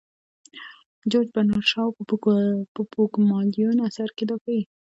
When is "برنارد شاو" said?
1.35-1.95